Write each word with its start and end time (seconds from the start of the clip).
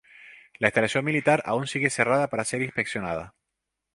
La 0.57 0.69
instalación 0.69 1.05
militar 1.05 1.43
aún 1.45 1.67
sigue 1.67 1.91
cerrada 1.91 2.27
para 2.27 2.43
ser 2.43 2.63
inspeccionada. 2.63 3.35